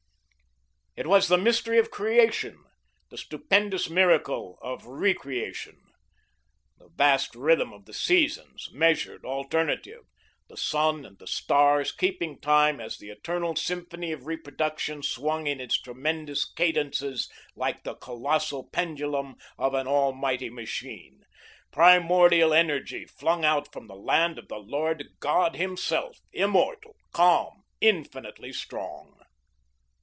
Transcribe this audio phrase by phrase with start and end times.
[0.97, 2.63] It was the mystery of creation,
[3.09, 5.79] the stupendous miracle of recreation;
[6.77, 10.01] the vast rhythm of the seasons, measured, alternative,
[10.49, 15.61] the sun and the stars keeping time as the eternal symphony of reproduction swung in
[15.61, 21.21] its tremendous cadences like the colossal pendulum of an almighty machine
[21.71, 28.51] primordial energy flung out from the hand of the Lord God himself, immortal, calm, infinitely
[28.51, 29.17] strong.